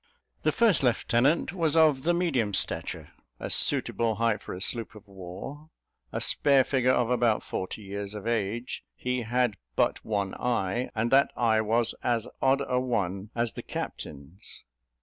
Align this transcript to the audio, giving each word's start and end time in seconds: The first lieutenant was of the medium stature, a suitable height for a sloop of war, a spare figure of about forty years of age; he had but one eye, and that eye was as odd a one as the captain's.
The 0.41 0.51
first 0.51 0.81
lieutenant 0.81 1.53
was 1.53 1.75
of 1.77 2.01
the 2.01 2.13
medium 2.15 2.55
stature, 2.55 3.11
a 3.39 3.51
suitable 3.51 4.15
height 4.15 4.41
for 4.41 4.55
a 4.55 4.59
sloop 4.59 4.95
of 4.95 5.07
war, 5.07 5.69
a 6.11 6.19
spare 6.19 6.63
figure 6.63 6.91
of 6.91 7.11
about 7.11 7.43
forty 7.43 7.83
years 7.83 8.15
of 8.15 8.25
age; 8.25 8.83
he 8.95 9.21
had 9.21 9.57
but 9.75 10.03
one 10.03 10.33
eye, 10.33 10.89
and 10.95 11.11
that 11.11 11.29
eye 11.37 11.61
was 11.61 11.93
as 12.01 12.27
odd 12.41 12.63
a 12.67 12.79
one 12.79 13.29
as 13.35 13.53
the 13.53 13.61
captain's. 13.61 14.63